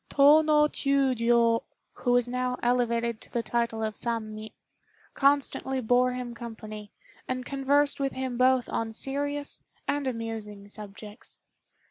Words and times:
Tô 0.09 0.43
no 0.43 0.67
Chiûjiô, 0.67 1.61
who 1.93 2.11
was 2.13 2.27
now 2.27 2.57
elevated 2.63 3.21
to 3.21 3.31
the 3.31 3.43
title 3.43 3.83
of 3.83 3.93
Sammi, 3.95 4.51
constantly 5.13 5.79
bore 5.79 6.13
him 6.13 6.33
company, 6.33 6.91
and 7.27 7.45
conversed 7.45 7.99
with 7.99 8.13
him 8.13 8.35
both 8.35 8.67
on 8.67 8.93
serious 8.93 9.61
and 9.87 10.07
amusing 10.07 10.67
subjects. 10.67 11.37